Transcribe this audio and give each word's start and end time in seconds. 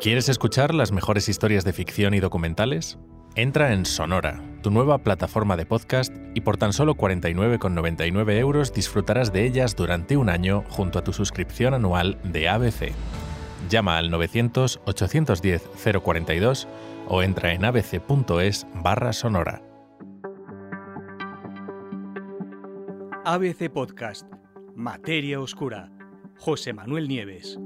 ¿Quieres 0.00 0.28
escuchar 0.28 0.74
las 0.74 0.92
mejores 0.92 1.28
historias 1.30 1.64
de 1.64 1.72
ficción 1.72 2.12
y 2.12 2.20
documentales? 2.20 2.98
Entra 3.34 3.72
en 3.72 3.86
Sonora, 3.86 4.42
tu 4.62 4.70
nueva 4.70 4.98
plataforma 4.98 5.56
de 5.56 5.64
podcast, 5.64 6.14
y 6.34 6.42
por 6.42 6.58
tan 6.58 6.74
solo 6.74 6.96
49,99 6.96 8.38
euros 8.38 8.74
disfrutarás 8.74 9.32
de 9.32 9.46
ellas 9.46 9.74
durante 9.74 10.18
un 10.18 10.28
año 10.28 10.64
junto 10.68 10.98
a 10.98 11.02
tu 11.02 11.14
suscripción 11.14 11.72
anual 11.72 12.18
de 12.24 12.46
ABC. 12.46 12.92
Llama 13.70 13.96
al 13.96 14.10
900-810-042 14.10 16.66
o 17.08 17.22
entra 17.22 17.54
en 17.54 17.64
abc.es 17.64 18.66
barra 18.74 19.14
sonora. 19.14 19.62
ABC 23.24 23.70
Podcast, 23.72 24.30
Materia 24.74 25.40
Oscura, 25.40 25.90
José 26.36 26.74
Manuel 26.74 27.08
Nieves. 27.08 27.58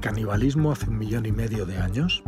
¿Canibalismo 0.00 0.70
hace 0.70 0.88
un 0.88 0.96
millón 0.96 1.26
y 1.26 1.32
medio 1.32 1.66
de 1.66 1.76
años? 1.76 2.22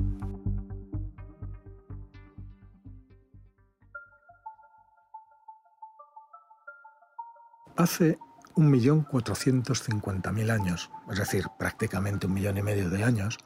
Hace 7.77 8.19
un 8.57 8.71
millón 8.71 9.03
cuatrocientos 9.03 9.83
cincuenta 9.83 10.33
mil 10.33 10.51
años, 10.51 10.91
es 11.11 11.19
decir, 11.19 11.47
prácticamente 11.59 12.27
un 12.27 12.35
millón 12.35 12.59
y 12.59 12.63
medio 12.63 12.91
de 12.91 13.05
años, 13.05 13.39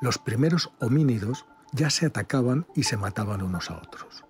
los 0.00 0.18
primeros 0.18 0.72
homínidos 0.80 1.44
ya 1.72 1.90
se 1.90 2.06
atacaban 2.06 2.66
y 2.74 2.84
se 2.84 2.96
mataban 2.96 3.42
unos 3.42 3.70
a 3.70 3.78
otros. 3.78 4.24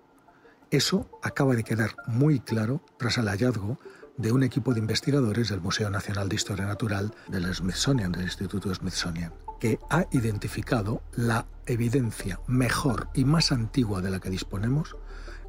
Eso 0.71 1.09
acaba 1.21 1.55
de 1.55 1.63
quedar 1.63 1.91
muy 2.07 2.39
claro 2.39 2.81
tras 2.97 3.17
el 3.19 3.27
hallazgo 3.27 3.77
de 4.17 4.31
un 4.31 4.43
equipo 4.43 4.73
de 4.73 4.79
investigadores 4.79 5.49
del 5.49 5.61
Museo 5.61 5.89
Nacional 5.89 6.27
de 6.27 6.35
Historia 6.35 6.65
Natural 6.65 7.13
del 7.27 7.53
Smithsonian, 7.53 8.11
del 8.11 8.23
Instituto 8.23 8.73
Smithsonian, 8.73 9.33
que 9.59 9.79
ha 9.89 10.05
identificado 10.11 11.01
la 11.15 11.45
evidencia 11.65 12.39
mejor 12.47 13.09
y 13.13 13.25
más 13.25 13.51
antigua 13.51 14.01
de 14.01 14.09
la 14.09 14.19
que 14.19 14.29
disponemos 14.29 14.95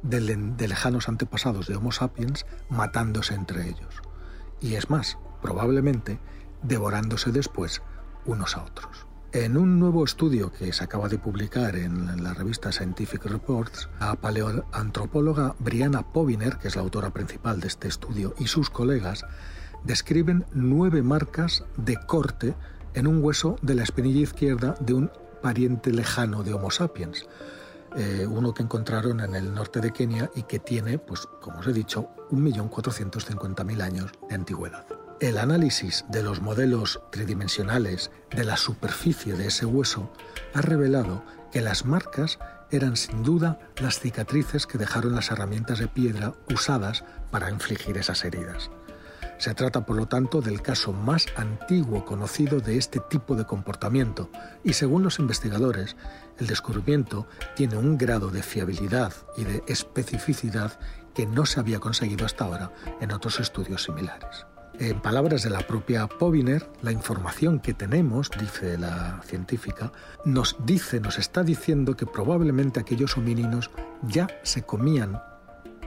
de, 0.03 0.19
de 0.21 0.67
lejanos 0.67 1.09
antepasados 1.09 1.67
de 1.67 1.75
Homo 1.75 1.91
sapiens 1.91 2.45
matándose 2.69 3.33
entre 3.33 3.67
ellos. 3.67 4.01
Y 4.61 4.75
es 4.75 4.89
más, 4.89 5.17
probablemente 5.41 6.19
devorándose 6.61 7.31
después 7.31 7.81
unos 8.25 8.55
a 8.55 8.63
otros. 8.63 9.08
En 9.31 9.57
un 9.57 9.77
nuevo 9.79 10.03
estudio 10.03 10.51
que 10.51 10.73
se 10.73 10.83
acaba 10.83 11.07
de 11.07 11.19
publicar 11.19 11.75
en 11.75 12.23
la 12.23 12.33
revista 12.33 12.71
Scientific 12.71 13.25
Reports, 13.25 13.87
la 13.99 14.15
paleoantropóloga 14.15 15.55
Brianna 15.59 16.01
Poviner, 16.01 16.57
que 16.57 16.67
es 16.67 16.75
la 16.75 16.81
autora 16.81 17.11
principal 17.11 17.59
de 17.59 17.67
este 17.67 17.87
estudio, 17.87 18.33
y 18.39 18.47
sus 18.47 18.71
colegas 18.71 19.25
describen 19.83 20.47
nueve 20.51 21.03
marcas 21.03 21.63
de 21.77 21.97
corte 22.07 22.55
en 22.95 23.05
un 23.05 23.23
hueso 23.23 23.57
de 23.61 23.75
la 23.75 23.83
espinilla 23.83 24.21
izquierda 24.21 24.75
de 24.79 24.95
un 24.95 25.11
pariente 25.43 25.91
lejano 25.91 26.41
de 26.41 26.55
Homo 26.55 26.71
sapiens. 26.71 27.27
Eh, 27.95 28.25
uno 28.27 28.55
que 28.55 28.63
encontraron 28.63 29.19
en 29.19 29.35
el 29.35 29.53
norte 29.53 29.79
de 29.79 29.93
Kenia 29.93 30.31
y 30.35 30.41
que 30.41 30.57
tiene, 30.57 30.97
pues 30.97 31.27
como 31.39 31.59
os 31.59 31.67
he 31.67 31.73
dicho, 31.73 32.07
1.450.000 32.31 33.81
años 33.83 34.11
de 34.27 34.33
antigüedad. 34.33 34.87
El 35.19 35.37
análisis 35.37 36.05
de 36.07 36.23
los 36.23 36.41
modelos 36.41 37.01
tridimensionales 37.11 38.09
de 38.31 38.45
la 38.45 38.55
superficie 38.55 39.33
de 39.33 39.47
ese 39.47 39.65
hueso 39.65 40.13
ha 40.53 40.61
revelado 40.61 41.25
que 41.51 41.59
las 41.59 41.83
marcas 41.83 42.39
eran 42.71 42.95
sin 42.95 43.23
duda 43.23 43.59
las 43.81 43.99
cicatrices 43.99 44.65
que 44.65 44.77
dejaron 44.77 45.15
las 45.15 45.29
herramientas 45.29 45.79
de 45.79 45.89
piedra 45.89 46.35
usadas 46.49 47.03
para 47.31 47.49
infligir 47.49 47.97
esas 47.97 48.23
heridas. 48.23 48.71
Se 49.39 49.53
trata, 49.53 49.85
por 49.85 49.97
lo 49.97 50.07
tanto, 50.07 50.39
del 50.39 50.61
caso 50.61 50.93
más 50.93 51.25
antiguo 51.35 52.05
conocido 52.05 52.61
de 52.61 52.77
este 52.77 53.01
tipo 53.01 53.35
de 53.35 53.45
comportamiento 53.45 54.29
y, 54.63 54.71
según 54.71 55.03
los 55.03 55.19
investigadores, 55.19 55.97
el 56.37 56.47
descubrimiento 56.47 57.27
tiene 57.57 57.75
un 57.75 57.97
grado 57.97 58.31
de 58.31 58.41
fiabilidad 58.41 59.11
y 59.35 59.43
de 59.43 59.63
especificidad 59.67 60.79
que 61.13 61.25
no 61.25 61.45
se 61.45 61.59
había 61.59 61.79
conseguido 61.79 62.25
hasta 62.25 62.45
ahora 62.45 62.71
en 63.01 63.11
otros 63.11 63.41
estudios 63.41 63.83
similares. 63.83 64.45
En 64.81 65.01
palabras 65.01 65.43
de 65.43 65.49
la 65.49 65.59
propia 65.59 66.07
Poviner, 66.07 66.65
la 66.81 66.93
información 66.93 67.59
que 67.59 67.73
tenemos, 67.73 68.31
dice 68.39 68.77
la 68.77 69.21
científica, 69.25 69.91
nos 70.23 70.55
dice, 70.63 71.01
nos 71.01 71.19
está 71.19 71.43
diciendo 71.43 71.97
que 71.97 72.05
probablemente 72.05 72.79
aquellos 72.79 73.17
homínidos 73.17 73.71
ya 74.03 74.27
se 74.43 74.63
comían 74.63 75.21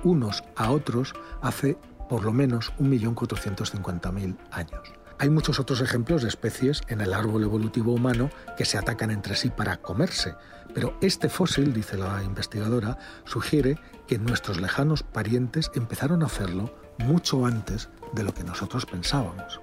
unos 0.04 0.44
a 0.56 0.70
otros 0.70 1.14
hace 1.40 1.78
por 2.06 2.22
lo 2.22 2.34
menos 2.34 2.74
1.450.000 2.78 4.36
años. 4.50 4.92
Hay 5.18 5.30
muchos 5.30 5.58
otros 5.58 5.80
ejemplos 5.80 6.20
de 6.20 6.28
especies 6.28 6.82
en 6.88 7.00
el 7.00 7.14
árbol 7.14 7.44
evolutivo 7.44 7.94
humano 7.94 8.28
que 8.58 8.66
se 8.66 8.76
atacan 8.76 9.10
entre 9.10 9.36
sí 9.36 9.48
para 9.48 9.78
comerse, 9.78 10.34
pero 10.74 10.98
este 11.00 11.30
fósil, 11.30 11.72
dice 11.72 11.96
la 11.96 12.22
investigadora, 12.22 12.98
sugiere 13.24 13.78
que 14.06 14.18
nuestros 14.18 14.60
lejanos 14.60 15.02
parientes 15.02 15.70
empezaron 15.74 16.22
a 16.22 16.26
hacerlo 16.26 16.74
mucho 16.98 17.46
antes 17.46 17.88
de 18.12 18.22
lo 18.22 18.32
que 18.32 18.44
nosotros 18.44 18.86
pensábamos. 18.86 19.60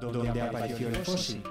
¿Dónde 0.00 0.40
apareció 0.40 0.88
el 0.88 0.96
fósil? 0.96 1.42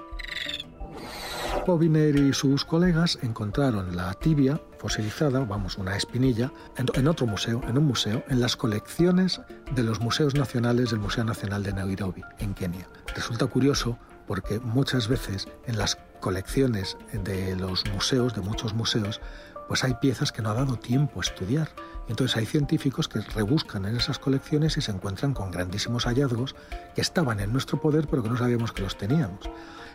Poviner 1.66 2.16
y 2.16 2.32
sus 2.32 2.64
colegas 2.64 3.18
encontraron 3.22 3.94
la 3.94 4.14
tibia 4.14 4.60
fosilizada, 4.78 5.40
vamos, 5.40 5.76
una 5.76 5.94
espinilla, 5.96 6.50
en, 6.76 7.06
otro 7.06 7.26
museo, 7.26 7.60
en 7.68 7.76
un 7.76 7.84
museo, 7.84 8.24
en 8.28 8.40
las 8.40 8.56
colecciones 8.56 9.40
de 9.74 9.82
los 9.82 10.00
museos 10.00 10.34
nacionales 10.34 10.90
del 10.90 11.00
Museo 11.00 11.24
Nacional 11.24 11.62
de 11.62 11.74
Nairobi, 11.74 12.22
en 12.38 12.54
Kenia. 12.54 12.88
Resulta 13.14 13.46
curioso 13.46 13.98
porque 14.26 14.58
muchas 14.60 15.08
veces 15.08 15.48
en 15.66 15.76
las 15.76 15.98
colecciones 16.20 16.96
de 17.24 17.56
los 17.56 17.84
museos, 17.92 18.34
de 18.34 18.40
muchos 18.40 18.72
museos, 18.72 19.20
pues 19.70 19.84
hay 19.84 19.94
piezas 19.94 20.32
que 20.32 20.42
no 20.42 20.50
ha 20.50 20.54
dado 20.54 20.80
tiempo 20.80 21.20
a 21.20 21.22
estudiar. 21.22 21.68
Entonces 22.08 22.36
hay 22.36 22.44
científicos 22.44 23.06
que 23.06 23.20
rebuscan 23.20 23.84
en 23.84 23.96
esas 23.96 24.18
colecciones 24.18 24.76
y 24.76 24.80
se 24.80 24.90
encuentran 24.90 25.32
con 25.32 25.52
grandísimos 25.52 26.06
hallazgos 26.06 26.56
que 26.96 27.00
estaban 27.00 27.38
en 27.38 27.52
nuestro 27.52 27.80
poder 27.80 28.08
pero 28.08 28.20
que 28.24 28.30
no 28.30 28.36
sabíamos 28.36 28.72
que 28.72 28.82
los 28.82 28.98
teníamos 28.98 29.48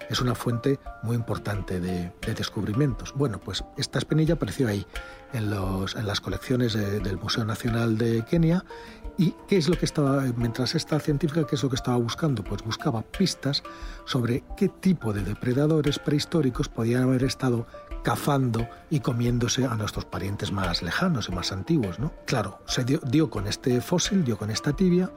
es 0.09 0.22
una 0.22 0.34
fuente 0.34 0.80
muy 1.03 1.18
importante 1.18 1.81
de, 1.81 2.14
descubrimientos. 2.38 3.14
Bueno, 3.16 3.40
pues 3.40 3.66
esta 3.75 4.00
espinilla 4.00 4.35
apareció 4.35 4.69
ahí, 4.69 4.85
en, 5.34 5.50
los, 5.50 5.96
en 5.96 6.08
las 6.08 6.22
colecciones 6.22 6.74
del 6.74 7.18
Museo 7.18 7.44
Nacional 7.44 7.97
de 7.97 8.24
Kenia. 8.24 8.64
¿Y 9.18 9.34
qué 9.48 9.58
es 9.58 9.70
lo 9.70 9.78
que 9.78 9.86
estaba, 9.86 10.24
mientras 10.36 10.76
esta 10.76 11.00
científica, 11.00 11.48
qué 11.48 11.56
es 11.56 11.64
lo 11.64 11.70
que 11.70 11.78
estaba 11.78 11.98
buscando? 11.98 12.44
Pues 12.44 12.64
buscaba 12.64 13.02
pistas 13.02 13.64
sobre 14.06 14.44
qué 14.58 14.68
tipo 14.68 15.14
de 15.14 15.24
depredadores 15.24 16.00
prehistóricos 16.00 16.68
podían 16.68 17.03
haber 17.03 17.24
estado 17.24 17.66
cazando 18.03 18.68
y 18.90 19.00
comiéndose 19.00 19.66
a 19.66 19.76
nuestros 19.76 20.06
parientes 20.06 20.52
más 20.52 20.84
lejanos 20.84 21.30
y 21.30 21.31
más 21.31 21.52
antiguos, 21.52 21.98
¿no? 21.98 22.12
Claro, 22.26 22.59
se 22.68 22.84
dio, 22.84 23.00
dio 23.00 23.30
con 23.30 23.48
este 23.48 23.80
fósil, 23.80 24.26
dio 24.26 24.38
con 24.38 24.52
esta 24.52 24.74
tibia, 24.74 25.09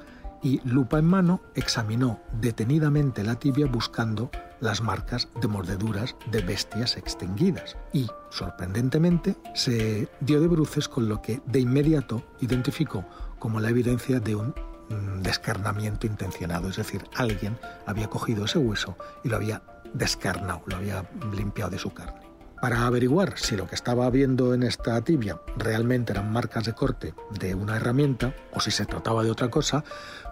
y, 0.43 0.61
lupa 0.65 0.99
en 0.99 1.07
mano, 1.07 1.41
examinó 1.55 2.21
detenidamente 2.41 3.25
la 3.25 3.37
tibia 3.37 3.67
buscando 3.67 4.31
las 4.61 4.83
marcas 4.83 5.29
de 5.41 5.49
mordeduras 5.49 6.17
de 6.31 6.43
bestias 6.43 6.97
extinguidas 6.97 7.77
y, 7.93 8.07
sorprendentemente, 8.31 9.37
se 9.55 10.09
dio 10.21 10.41
de 10.41 10.49
bruces 10.49 10.89
con 10.89 11.09
lo 11.09 11.23
que 11.23 11.41
de 11.47 11.61
inmediato 11.61 12.23
identificó 12.41 13.05
como 13.39 13.61
la 13.61 13.71
evidencia 13.71 14.21
de 14.21 14.37
un 14.37 14.55
mm, 14.89 15.23
descarnamiento 15.23 16.07
intencionado, 16.07 16.69
es 16.69 16.77
decir, 16.77 17.05
alguien 17.15 17.59
había 17.87 18.09
cogido 18.09 18.45
ese 18.45 18.59
hueso 18.59 18.97
y 19.25 19.29
lo 19.29 19.37
había 19.37 19.63
descarnado, 19.93 20.63
lo 20.67 20.77
había 20.77 21.09
limpiado 21.33 21.71
de 21.71 21.79
su 21.79 21.93
carne. 21.93 22.29
Para 22.61 22.87
averiguar 22.87 23.39
si 23.39 23.57
lo 23.57 23.69
que 23.69 23.77
estaba 23.77 24.11
viendo 24.11 24.53
en 24.53 24.65
esta 24.65 25.01
tibia 25.03 25.41
realmente 25.57 26.13
eran 26.13 26.33
marcas 26.33 26.65
de 26.65 26.73
corte 26.73 27.15
de 27.39 27.55
una 27.55 27.77
herramienta 27.77 28.35
o 28.53 28.61
si 28.61 28.73
se 28.73 28.85
trataba 28.85 29.23
de 29.23 29.31
otra 29.31 29.49
cosa, 29.49 29.85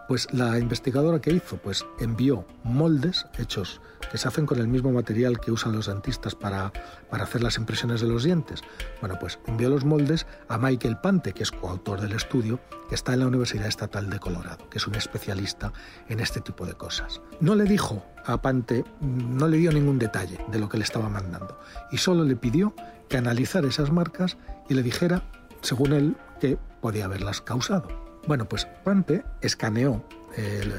pues 0.08 0.28
la 0.32 0.58
investigadora 0.58 1.20
que 1.20 1.32
hizo, 1.32 1.56
pues 1.56 1.84
envió 1.98 2.46
moldes 2.64 3.26
hechos 3.38 3.80
que 4.10 4.18
se 4.18 4.28
hacen 4.28 4.46
con 4.46 4.58
el 4.58 4.68
mismo 4.68 4.92
material 4.92 5.40
que 5.40 5.50
usan 5.50 5.72
los 5.72 5.86
dentistas 5.86 6.34
para, 6.34 6.72
para 7.10 7.24
hacer 7.24 7.42
las 7.42 7.56
impresiones 7.56 8.00
de 8.00 8.06
los 8.06 8.24
dientes. 8.24 8.62
Bueno, 9.00 9.16
pues 9.18 9.38
envió 9.46 9.68
los 9.68 9.84
moldes 9.84 10.26
a 10.48 10.58
Michael 10.58 10.98
Pante, 10.98 11.32
que 11.32 11.42
es 11.42 11.50
coautor 11.50 12.00
del 12.00 12.12
estudio, 12.12 12.60
que 12.88 12.94
está 12.94 13.14
en 13.14 13.20
la 13.20 13.26
Universidad 13.26 13.66
Estatal 13.66 14.08
de 14.08 14.18
Colorado, 14.18 14.68
que 14.70 14.78
es 14.78 14.86
un 14.86 14.94
especialista 14.94 15.72
en 16.08 16.20
este 16.20 16.40
tipo 16.40 16.66
de 16.66 16.74
cosas. 16.74 17.20
No 17.40 17.54
le 17.54 17.64
dijo 17.64 18.04
a 18.24 18.40
Pante, 18.40 18.84
no 19.00 19.48
le 19.48 19.56
dio 19.56 19.72
ningún 19.72 19.98
detalle 19.98 20.38
de 20.48 20.58
lo 20.58 20.68
que 20.68 20.78
le 20.78 20.84
estaba 20.84 21.08
mandando, 21.08 21.58
y 21.90 21.98
solo 21.98 22.24
le 22.24 22.36
pidió 22.36 22.74
que 23.08 23.16
analizara 23.16 23.68
esas 23.68 23.90
marcas 23.90 24.36
y 24.68 24.74
le 24.74 24.82
dijera, 24.82 25.22
según 25.62 25.92
él, 25.92 26.16
que 26.40 26.58
podía 26.80 27.06
haberlas 27.06 27.40
causado. 27.40 28.05
Bueno, 28.26 28.48
pues 28.48 28.66
Pante 28.84 29.24
escaneó 29.40 30.04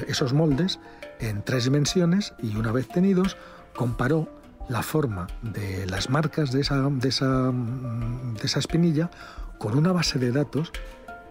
esos 0.08 0.34
moldes 0.34 0.80
en 1.20 1.42
tres 1.42 1.64
dimensiones 1.64 2.34
y 2.44 2.56
una 2.58 2.72
vez 2.72 2.88
tenidos 2.88 3.38
comparó 3.76 4.30
la 4.70 4.84
forma 4.84 5.28
de 5.42 5.88
las 5.88 6.10
marcas 6.10 6.52
de 6.52 6.62
esa 6.62 7.54
espinilla 8.60 9.10
con 9.58 9.78
una 9.78 9.92
base 9.92 10.20
de 10.20 10.32
datos 10.32 10.72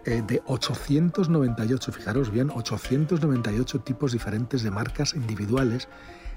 eh, 0.07 0.23
de 0.25 0.41
898, 0.47 1.93
fijaros 1.93 2.31
bien, 2.31 2.51
898 2.55 3.81
tipos 3.81 4.13
diferentes 4.13 4.63
de 4.63 4.71
marcas 4.71 5.15
individuales 5.15 5.89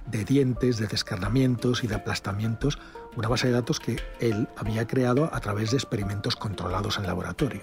de 0.08 0.26
dientes, 0.26 0.78
de 0.78 0.88
descarnamientos 0.88 1.84
y 1.84 1.88
de 1.88 1.94
aplastamientos, 1.94 2.80
una 3.16 3.28
base 3.28 3.48
de 3.48 3.54
datos 3.54 3.80
que 3.80 3.98
él 4.20 4.48
había 4.58 4.88
creado 4.88 5.30
a 5.32 5.40
través 5.40 5.70
de 5.70 5.78
experimentos 5.78 6.36
controlados 6.36 6.98
en 6.98 7.06
laboratorio. 7.06 7.62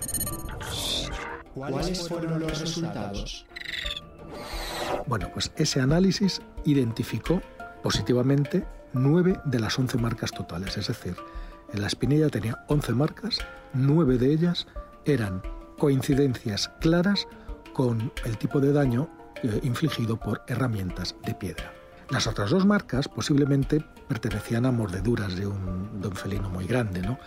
¿Cuáles 1.57 2.07
fueron 2.07 2.39
los 2.39 2.61
resultados? 2.61 3.47
Bueno, 5.07 5.31
pues 5.33 5.51
ese 5.57 5.81
análisis 5.81 6.43
identificó 6.67 7.41
positivamente 7.83 8.67
9 8.93 9.41
de 9.47 9.59
las 9.59 9.79
11 9.79 9.97
marcas 9.97 10.33
totales, 10.33 10.77
es 10.77 10.89
decir, 10.89 11.17
en 11.73 11.81
la 11.81 11.87
espinilla 11.87 12.29
tenía 12.29 12.63
11 12.69 12.93
marcas, 12.93 13.39
9 13.73 14.19
de 14.19 14.33
ellas 14.35 14.67
eran 15.07 15.41
coincidencias 15.79 16.71
claras 16.81 17.27
con 17.73 18.13
el 18.27 18.37
tipo 18.37 18.61
de 18.61 18.75
daño 18.75 19.09
eh, 19.43 19.61
infligido 19.63 20.19
por 20.19 20.43
herramientas 20.49 21.17
de 21.25 21.35
piedra. 21.35 21.73
Las 22.11 22.27
otras 22.27 22.51
dos 22.51 22.67
marcas 22.67 23.09
posiblemente 23.09 23.83
pertenecían 24.09 24.67
a 24.67 24.73
mordeduras 24.73 25.37
de 25.37 25.47
un, 25.47 25.87
felino 26.15 26.49
muy 26.49 26.67
grande, 26.67 27.03
¿no? 27.03 27.19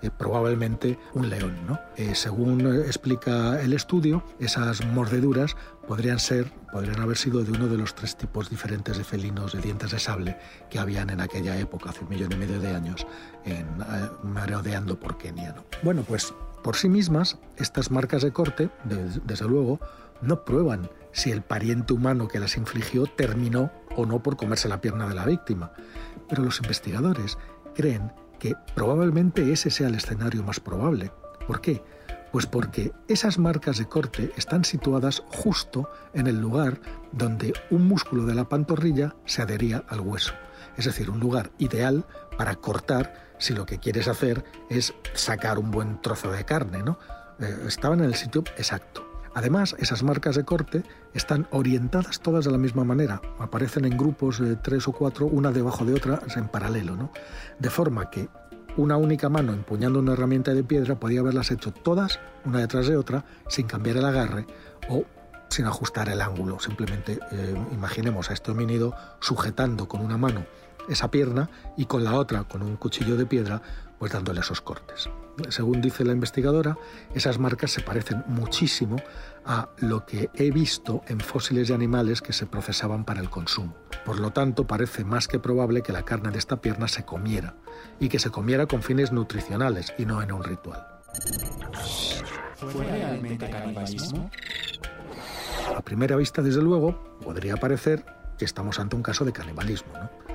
Eh, 0.00 0.10
probablemente 0.16 0.96
un 1.14 1.28
león. 1.28 1.56
¿no? 1.66 1.80
Eh, 1.96 2.14
según 2.14 2.64
explica 2.86 3.60
el 3.60 3.72
estudio, 3.72 4.22
esas 4.38 4.86
mordeduras 4.86 5.56
podrían 5.88 6.20
ser, 6.20 6.52
podrían 6.70 7.00
haber 7.00 7.16
sido 7.16 7.42
de 7.42 7.50
uno 7.50 7.66
de 7.66 7.78
los 7.78 7.96
tres 7.96 8.16
tipos 8.16 8.48
diferentes 8.48 8.96
de 8.96 9.02
felinos 9.02 9.54
de 9.54 9.60
dientes 9.60 9.90
de 9.90 9.98
sable 9.98 10.38
que 10.70 10.78
habían 10.78 11.10
en 11.10 11.20
aquella 11.20 11.58
época, 11.58 11.90
hace 11.90 12.04
un 12.04 12.10
millón 12.10 12.30
y 12.30 12.36
medio 12.36 12.60
de 12.60 12.74
años, 12.76 13.06
en, 13.44 13.66
eh, 13.80 14.96
por 15.00 15.18
Kenia. 15.18 15.56
Bueno, 15.82 16.04
pues 16.06 16.32
por 16.62 16.76
sí 16.76 16.88
mismas, 16.88 17.38
estas 17.56 17.90
marcas 17.90 18.22
de 18.22 18.32
corte, 18.32 18.70
desde 18.84 19.48
luego, 19.48 19.80
no 20.20 20.44
prueban 20.44 20.90
si 21.12 21.30
el 21.30 21.42
pariente 21.42 21.92
humano 21.92 22.28
que 22.28 22.40
las 22.40 22.56
infligió 22.56 23.06
terminó 23.06 23.70
o 23.96 24.06
no 24.06 24.22
por 24.22 24.36
comerse 24.36 24.68
la 24.68 24.80
pierna 24.80 25.08
de 25.08 25.14
la 25.14 25.24
víctima. 25.24 25.72
Pero 26.28 26.42
los 26.42 26.60
investigadores 26.60 27.38
creen 27.74 28.12
que 28.38 28.54
probablemente 28.74 29.52
ese 29.52 29.70
sea 29.70 29.88
el 29.88 29.94
escenario 29.94 30.42
más 30.42 30.60
probable. 30.60 31.10
¿Por 31.46 31.60
qué? 31.60 31.82
Pues 32.32 32.46
porque 32.46 32.92
esas 33.08 33.38
marcas 33.38 33.78
de 33.78 33.88
corte 33.88 34.32
están 34.36 34.64
situadas 34.64 35.22
justo 35.28 35.88
en 36.12 36.26
el 36.26 36.40
lugar 36.40 36.80
donde 37.12 37.54
un 37.70 37.88
músculo 37.88 38.26
de 38.26 38.34
la 38.34 38.48
pantorrilla 38.48 39.16
se 39.24 39.42
adhería 39.42 39.84
al 39.88 40.00
hueso. 40.00 40.34
Es 40.76 40.84
decir, 40.84 41.10
un 41.10 41.20
lugar 41.20 41.50
ideal 41.58 42.04
para 42.36 42.56
cortar 42.56 43.34
si 43.38 43.54
lo 43.54 43.64
que 43.66 43.78
quieres 43.78 44.08
hacer 44.08 44.44
es 44.68 44.94
sacar 45.14 45.58
un 45.58 45.70
buen 45.70 46.02
trozo 46.02 46.30
de 46.30 46.44
carne, 46.44 46.82
¿no? 46.82 46.98
Eh, 47.40 47.64
estaban 47.66 48.00
en 48.00 48.06
el 48.06 48.14
sitio 48.14 48.44
exacto. 48.56 49.07
Además, 49.34 49.76
esas 49.78 50.02
marcas 50.02 50.36
de 50.36 50.44
corte 50.44 50.82
están 51.14 51.46
orientadas 51.50 52.20
todas 52.20 52.44
de 52.44 52.50
la 52.50 52.58
misma 52.58 52.84
manera, 52.84 53.20
aparecen 53.38 53.84
en 53.84 53.96
grupos 53.96 54.38
de 54.38 54.56
tres 54.56 54.88
o 54.88 54.92
cuatro, 54.92 55.26
una 55.26 55.52
debajo 55.52 55.84
de 55.84 55.94
otra, 55.94 56.20
en 56.34 56.48
paralelo, 56.48 56.96
¿no? 56.96 57.10
De 57.58 57.70
forma 57.70 58.10
que 58.10 58.28
una 58.76 58.96
única 58.96 59.28
mano 59.28 59.52
empuñando 59.52 59.98
una 59.98 60.12
herramienta 60.12 60.54
de 60.54 60.62
piedra 60.62 61.00
podía 61.00 61.20
haberlas 61.20 61.50
hecho 61.50 61.72
todas, 61.72 62.20
una 62.44 62.60
detrás 62.60 62.86
de 62.86 62.96
otra, 62.96 63.24
sin 63.48 63.66
cambiar 63.66 63.96
el 63.96 64.04
agarre 64.04 64.46
o 64.88 65.04
sin 65.48 65.66
ajustar 65.66 66.08
el 66.08 66.20
ángulo. 66.20 66.60
Simplemente 66.60 67.18
eh, 67.32 67.54
imaginemos 67.72 68.30
a 68.30 68.34
este 68.34 68.52
homínido 68.52 68.94
sujetando 69.20 69.88
con 69.88 70.00
una 70.00 70.16
mano 70.16 70.44
esa 70.88 71.10
pierna 71.10 71.50
y 71.76 71.86
con 71.86 72.04
la 72.04 72.14
otra, 72.14 72.44
con 72.44 72.62
un 72.62 72.76
cuchillo 72.76 73.16
de 73.16 73.26
piedra, 73.26 73.62
pues 73.98 74.12
dándole 74.12 74.40
esos 74.40 74.60
cortes. 74.60 75.08
Según 75.48 75.80
dice 75.80 76.04
la 76.04 76.12
investigadora, 76.12 76.76
esas 77.14 77.38
marcas 77.38 77.70
se 77.70 77.80
parecen 77.80 78.24
muchísimo 78.26 78.96
a 79.44 79.68
lo 79.78 80.04
que 80.04 80.30
he 80.34 80.50
visto 80.50 81.02
en 81.06 81.20
fósiles 81.20 81.68
de 81.68 81.74
animales 81.74 82.20
que 82.20 82.32
se 82.32 82.46
procesaban 82.46 83.04
para 83.04 83.20
el 83.20 83.30
consumo. 83.30 83.74
Por 84.04 84.18
lo 84.20 84.30
tanto, 84.30 84.66
parece 84.66 85.04
más 85.04 85.28
que 85.28 85.38
probable 85.38 85.82
que 85.82 85.92
la 85.92 86.04
carne 86.04 86.30
de 86.30 86.38
esta 86.38 86.60
pierna 86.60 86.88
se 86.88 87.04
comiera 87.04 87.54
y 88.00 88.08
que 88.08 88.18
se 88.18 88.30
comiera 88.30 88.66
con 88.66 88.82
fines 88.82 89.12
nutricionales 89.12 89.92
y 89.98 90.06
no 90.06 90.22
en 90.22 90.32
un 90.32 90.42
ritual. 90.42 90.86
¿Fue 92.56 92.84
realmente 92.84 93.48
canibalismo? 93.48 94.30
A 95.76 95.80
primera 95.82 96.16
vista, 96.16 96.42
desde 96.42 96.62
luego, 96.62 97.18
podría 97.22 97.56
parecer 97.56 98.04
que 98.36 98.44
estamos 98.44 98.80
ante 98.80 98.96
un 98.96 99.02
caso 99.02 99.24
de 99.24 99.32
canibalismo, 99.32 99.92
¿no? 99.94 100.27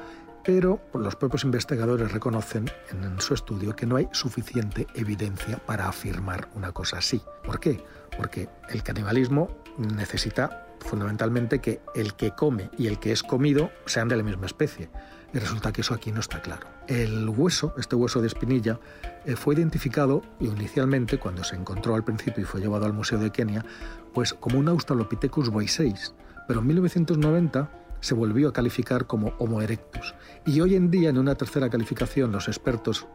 Pero 0.43 0.81
los 0.93 1.15
propios 1.15 1.43
investigadores 1.43 2.11
reconocen 2.11 2.69
en 2.91 3.19
su 3.21 3.33
estudio 3.33 3.75
que 3.75 3.85
no 3.85 3.95
hay 3.95 4.09
suficiente 4.11 4.87
evidencia 4.93 5.57
para 5.57 5.87
afirmar 5.87 6.49
una 6.55 6.71
cosa 6.71 6.97
así. 6.97 7.21
¿Por 7.43 7.59
qué? 7.59 7.83
Porque 8.17 8.49
el 8.69 8.83
canibalismo 8.83 9.49
necesita 9.77 10.67
fundamentalmente 10.79 11.59
que 11.59 11.81
el 11.95 12.13
que 12.13 12.31
come 12.31 12.69
y 12.77 12.87
el 12.87 12.99
que 12.99 13.11
es 13.11 13.23
comido 13.23 13.71
sean 13.85 14.09
de 14.09 14.17
la 14.17 14.23
misma 14.23 14.45
especie. 14.45 14.89
Y 15.33 15.39
resulta 15.39 15.71
que 15.71 15.81
eso 15.81 15.95
aquí 15.95 16.11
no 16.11 16.19
está 16.19 16.41
claro. 16.41 16.67
El 16.87 17.27
hueso, 17.27 17.73
este 17.77 17.95
hueso 17.95 18.21
de 18.21 18.27
espinilla, 18.27 18.79
eh, 19.25 19.35
fue 19.35 19.55
identificado 19.55 20.21
inicialmente, 20.39 21.17
cuando 21.17 21.43
se 21.43 21.55
encontró 21.55 21.95
al 21.95 22.03
principio 22.03 22.43
y 22.43 22.45
fue 22.45 22.61
llevado 22.61 22.85
al 22.85 22.93
Museo 22.93 23.17
de 23.17 23.31
Kenia, 23.31 23.65
pues 24.13 24.33
como 24.33 24.59
un 24.59 24.67
Australopithecus 24.67 25.49
boisseis. 25.49 26.13
Pero 26.47 26.59
en 26.59 26.67
1990 26.67 27.82
se 28.03 28.13
volvió 28.13 28.49
a 28.49 28.53
calificar 28.53 29.07
como 29.07 29.33
Homo 29.39 29.61
erectus. 29.61 30.13
Y 30.45 30.59
hoy 30.59 30.75
en 30.75 30.91
día, 30.91 31.09
en 31.09 31.17
una 31.17 31.35
tercera 31.35 31.69
calificación, 31.69 32.33
los 32.33 32.49
expertos 32.49 33.07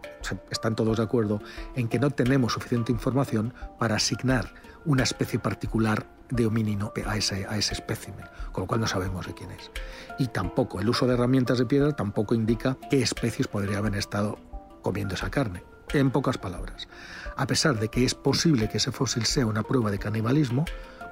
están 0.50 0.74
todos 0.74 0.96
de 0.96 1.02
acuerdo 1.02 1.42
en 1.74 1.88
que 1.88 1.98
no 1.98 2.10
tenemos 2.10 2.54
suficiente 2.54 2.90
información 2.90 3.52
para 3.78 3.96
asignar 3.96 4.54
una 4.86 5.02
especie 5.02 5.38
particular 5.38 6.06
de 6.30 6.46
homínino 6.46 6.94
a 7.04 7.18
ese, 7.18 7.46
a 7.46 7.58
ese 7.58 7.74
espécimen, 7.74 8.24
con 8.50 8.62
lo 8.62 8.66
cual 8.66 8.80
no 8.80 8.86
sabemos 8.86 9.26
de 9.26 9.34
quién 9.34 9.50
es. 9.50 9.70
Y 10.18 10.28
tampoco 10.28 10.80
el 10.80 10.88
uso 10.88 11.06
de 11.06 11.14
herramientas 11.14 11.58
de 11.58 11.66
piedra 11.66 11.92
tampoco 11.92 12.34
indica 12.34 12.78
qué 12.90 13.02
especies 13.02 13.46
podría 13.46 13.78
haber 13.78 13.94
estado 13.94 14.38
comiendo 14.80 15.14
esa 15.14 15.30
carne. 15.30 15.64
En 15.92 16.10
pocas 16.10 16.38
palabras, 16.38 16.88
a 17.36 17.46
pesar 17.46 17.78
de 17.78 17.88
que 17.88 18.04
es 18.04 18.14
posible 18.14 18.70
que 18.70 18.78
ese 18.78 18.90
fósil 18.90 19.26
sea 19.26 19.44
una 19.44 19.62
prueba 19.62 19.90
de 19.90 19.98
canibalismo, 19.98 20.64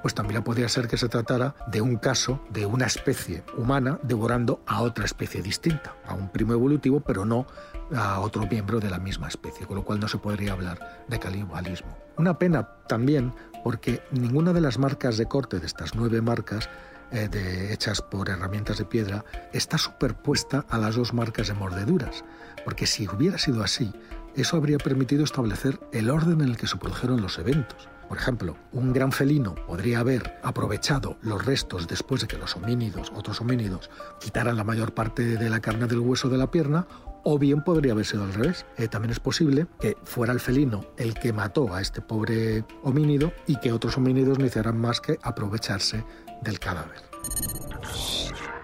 pues 0.07 0.15
también 0.15 0.41
podría 0.41 0.69
ser 0.69 0.87
que 0.87 0.95
se 0.95 1.09
tratara 1.09 1.53
de 1.67 1.81
un 1.81 1.97
caso 1.97 2.41
de 2.49 2.65
una 2.65 2.85
especie 2.85 3.43
humana 3.57 3.99
devorando 4.03 4.61
a 4.65 4.81
otra 4.81 5.03
especie 5.03 5.41
distinta, 5.41 5.97
a 6.05 6.13
un 6.13 6.29
primo 6.29 6.53
evolutivo, 6.53 7.01
pero 7.01 7.25
no 7.25 7.45
a 7.93 8.21
otro 8.21 8.47
miembro 8.47 8.79
de 8.79 8.89
la 8.89 8.99
misma 8.99 9.27
especie, 9.27 9.67
con 9.67 9.75
lo 9.75 9.83
cual 9.83 9.99
no 9.99 10.07
se 10.07 10.17
podría 10.17 10.53
hablar 10.53 11.03
de 11.09 11.19
canibalismo. 11.19 11.97
Una 12.15 12.39
pena 12.39 12.69
también 12.87 13.33
porque 13.65 14.01
ninguna 14.11 14.53
de 14.53 14.61
las 14.61 14.77
marcas 14.77 15.17
de 15.17 15.25
corte 15.25 15.59
de 15.59 15.65
estas 15.65 15.93
nueve 15.93 16.21
marcas 16.21 16.69
eh, 17.11 17.69
hechas 17.73 18.01
por 18.01 18.29
herramientas 18.29 18.77
de 18.77 18.85
piedra 18.85 19.25
está 19.51 19.77
superpuesta 19.77 20.63
a 20.69 20.77
las 20.77 20.95
dos 20.95 21.13
marcas 21.13 21.49
de 21.49 21.53
mordeduras, 21.53 22.23
porque 22.63 22.87
si 22.87 23.09
hubiera 23.09 23.37
sido 23.37 23.61
así, 23.61 23.91
eso 24.37 24.55
habría 24.55 24.77
permitido 24.77 25.25
establecer 25.25 25.81
el 25.91 26.09
orden 26.09 26.39
en 26.39 26.47
el 26.47 26.55
que 26.55 26.67
se 26.67 26.77
produjeron 26.77 27.21
los 27.21 27.37
eventos. 27.39 27.89
Por 28.07 28.17
ejemplo, 28.17 28.57
un 28.71 28.93
gran 28.93 29.11
felino 29.11 29.55
podría 29.55 29.99
haber 29.99 30.39
aprovechado 30.43 31.17
los 31.21 31.45
restos 31.45 31.87
después 31.87 32.21
de 32.21 32.27
que 32.27 32.37
los 32.37 32.55
homínidos, 32.55 33.11
otros 33.15 33.41
homínidos, 33.41 33.89
quitaran 34.19 34.57
la 34.57 34.63
mayor 34.63 34.93
parte 34.93 35.23
de 35.23 35.49
la 35.49 35.59
carne 35.59 35.87
del 35.87 35.99
hueso 35.99 36.29
de 36.29 36.37
la 36.37 36.49
pierna, 36.49 36.87
o 37.23 37.37
bien 37.37 37.63
podría 37.63 37.91
haber 37.91 38.05
sido 38.05 38.23
al 38.23 38.33
revés. 38.33 38.65
Eh, 38.77 38.87
también 38.87 39.11
es 39.11 39.19
posible 39.19 39.67
que 39.79 39.97
fuera 40.03 40.31
el 40.31 40.39
felino 40.39 40.85
el 40.97 41.13
que 41.15 41.33
mató 41.33 41.73
a 41.73 41.81
este 41.81 42.01
pobre 42.01 42.63
homínido 42.83 43.33
y 43.47 43.59
que 43.59 43.73
otros 43.73 43.97
homínidos 43.97 44.39
no 44.39 44.45
hicieran 44.45 44.79
más 44.79 45.01
que 45.01 45.19
aprovecharse 45.21 46.05
del 46.41 46.59
cadáver. 46.59 47.01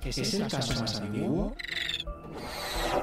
¿Es 0.03 0.33
el 0.33 0.47
caso 0.47 0.79
más 0.79 1.01
antiguo? 1.01 1.53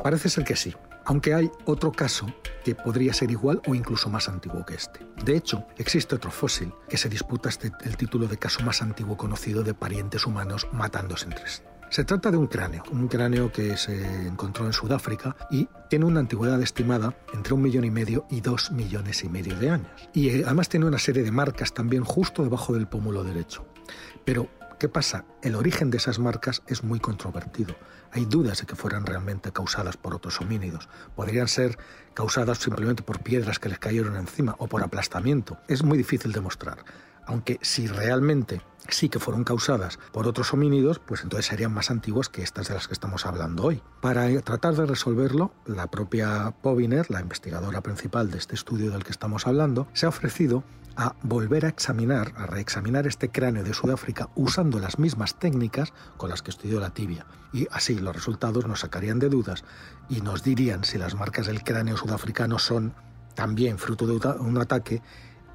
Parece 0.03 0.31
ser 0.31 0.45
que 0.45 0.57
sí 0.57 0.75
aunque 1.11 1.35
hay 1.35 1.51
otro 1.65 1.93
caso 1.93 2.27
que 2.65 2.75
podría 2.75 3.13
ser 3.13 3.31
igual 3.31 3.61
o 3.67 3.75
incluso 3.75 4.09
más 4.09 4.29
antiguo 4.29 4.65
que 4.65 4.75
este. 4.75 5.07
De 5.25 5.37
hecho, 5.37 5.67
existe 5.77 6.15
otro 6.15 6.31
fósil 6.31 6.73
que 6.89 6.97
se 6.97 7.09
disputa 7.09 7.49
este, 7.49 7.73
el 7.83 7.97
título 7.97 8.27
de 8.27 8.39
caso 8.39 8.63
más 8.65 8.83
antiguo 8.83 9.17
conocido 9.17 9.63
de 9.63 9.75
parientes 9.75 10.27
humanos 10.27 10.67
matándose 10.73 11.27
entre 11.27 11.49
sí. 11.49 11.63
Se 11.91 12.05
trata 12.05 12.31
de 12.31 12.37
un 12.37 12.47
cráneo, 12.47 12.85
un 12.93 13.09
cráneo 13.09 13.51
que 13.51 13.77
se 13.77 14.25
encontró 14.25 14.65
en 14.65 14.73
Sudáfrica 14.73 15.37
y 15.51 15.69
tiene 15.89 16.05
una 16.05 16.21
antigüedad 16.21 16.63
estimada 16.63 17.17
entre 17.35 17.55
un 17.55 17.63
millón 17.63 17.85
y 17.85 17.91
medio 17.91 18.27
y 18.31 18.43
dos 18.43 18.71
millones 18.71 19.25
y 19.25 19.29
medio 19.29 19.59
de 19.59 19.71
años. 19.71 19.91
Y 20.15 20.29
eh, 20.29 20.43
además 20.47 20.69
tiene 20.69 20.87
una 20.87 21.01
serie 21.01 21.25
de 21.25 21.33
marcas 21.33 21.75
también 21.75 22.05
justo 22.05 22.45
debajo 22.45 22.75
del 22.75 22.87
pómulo 22.87 23.25
derecho. 23.25 23.67
Pero 24.25 24.49
¿Qué 24.81 24.89
pasa? 24.89 25.27
El 25.43 25.57
origen 25.57 25.91
de 25.91 25.99
esas 25.99 26.19
marcas 26.19 26.63
es 26.67 26.83
muy 26.83 27.01
controvertido. 27.01 27.77
Hay 28.13 28.25
dudas 28.25 28.61
de 28.61 28.67
que 28.67 28.77
fueran 28.77 29.05
realmente 29.05 29.53
causadas 29.53 29.99
por 29.99 30.15
otros 30.15 30.41
homínidos. 30.41 30.89
Podrían 31.15 31.49
ser 31.49 31.77
causadas 32.15 32.57
simplemente 32.61 33.03
por 33.03 33.23
piedras 33.23 33.59
que 33.59 33.69
les 33.69 33.79
cayeron 33.79 34.17
encima 34.17 34.57
o 34.59 34.69
por 34.69 34.83
aplastamiento. 34.83 35.59
Es 35.69 35.85
muy 35.85 35.99
difícil 35.99 36.33
demostrar. 36.33 36.79
Aunque 37.27 37.59
si 37.63 37.87
realmente 37.87 38.61
sí 38.89 39.09
que 39.09 39.19
fueron 39.19 39.45
causadas 39.45 39.99
por 40.13 40.27
otros 40.27 40.53
homínidos, 40.53 40.99
pues 40.99 41.23
entonces 41.23 41.47
serían 41.47 41.73
más 41.73 41.91
antiguas 41.91 42.29
que 42.29 42.43
estas 42.43 42.69
de 42.69 42.75
las 42.75 42.89
que 42.89 42.95
estamos 42.95 43.27
hablando 43.27 43.65
hoy. 43.65 43.83
Para 44.01 44.41
tratar 44.41 44.75
de 44.75 44.87
resolverlo, 44.87 45.53
la 45.67 45.89
propia 45.89 46.55
Poviner, 46.63 47.11
la 47.11 47.21
investigadora 47.21 47.81
principal 47.83 48.31
de 48.31 48.39
este 48.39 48.55
estudio 48.55 48.91
del 48.91 49.05
que 49.05 49.13
estamos 49.13 49.47
hablando, 49.47 49.89
se 49.93 50.07
ha 50.07 50.09
ofrecido 50.09 50.65
a 50.97 51.15
volver 51.23 51.65
a 51.65 51.69
examinar, 51.69 52.33
a 52.37 52.47
reexaminar 52.47 53.07
este 53.07 53.31
cráneo 53.31 53.63
de 53.63 53.75
Sudáfrica 53.75 54.29
usando 54.35 54.81
las 54.81 54.99
mismas 54.99 55.39
técnicas 55.39 55.93
con 56.17 56.31
las 56.31 56.43
que 56.43 56.51
estudió 56.51 56.81
la 56.81 56.91
tibia. 56.91 57.27
Y 57.53 57.69
así 57.71 57.95
los 57.95 58.15
resultados 58.15 58.67
nos 58.67 58.81
sacarían 58.81 59.19
de 59.19 59.29
dudas 59.29 59.65
y 60.09 60.21
nos 60.21 60.43
dirían 60.43 60.85
si 60.85 60.99
las 60.99 61.15
marcas 61.15 61.47
del 61.47 61.63
cráneo 61.63 61.97
sudafricano 61.97 62.59
son 62.59 62.93
también 63.35 63.79
fruto 63.79 64.07
de 64.07 64.15
un 64.41 64.59
ataque 64.59 65.01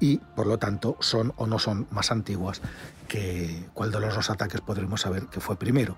y 0.00 0.18
por 0.18 0.46
lo 0.46 0.58
tanto 0.58 0.96
son 1.00 1.32
o 1.36 1.46
no 1.46 1.58
son 1.58 1.86
más 1.90 2.10
antiguas 2.10 2.60
que 3.08 3.68
cuál 3.74 3.90
de 3.90 4.00
los 4.00 4.14
dos 4.14 4.30
ataques 4.30 4.60
podremos 4.60 5.02
saber 5.02 5.26
que 5.26 5.40
fue 5.40 5.56
primero. 5.56 5.96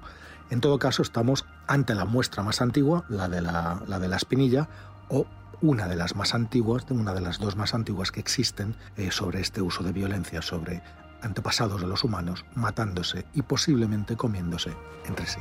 En 0.51 0.61
todo 0.61 0.79
caso, 0.79 1.03
estamos 1.03 1.45
ante 1.67 1.95
la 1.95 2.05
muestra 2.05 2.43
más 2.43 2.63
antigua, 2.63 3.05
la 3.09 3.29
de 3.29 3.43
la, 3.43 3.83
la, 3.87 3.99
de 3.99 4.09
la 4.09 4.17
espinilla, 4.17 4.69
o 5.09 5.27
una 5.61 5.89
de 5.89 5.97
las 5.97 6.17
más 6.17 6.35
antiguas, 6.35 6.87
una 6.91 7.13
de 7.13 7.21
las 7.21 7.39
dos 7.39 7.57
más 7.57 7.75
antiguas 7.75 8.13
que 8.13 8.21
existen 8.21 8.75
eh, 8.97 9.11
sobre 9.11 9.41
este 9.41 9.61
uso 9.61 9.83
de 9.83 9.93
violencia 9.93 10.41
sobre 10.41 10.83
antepasados 11.21 11.81
de 11.81 11.87
los 11.87 12.05
humanos, 12.05 12.45
matándose 12.55 13.27
y 13.35 13.43
posiblemente 13.43 14.17
comiéndose 14.17 14.73
entre 15.07 15.27
sí. 15.27 15.41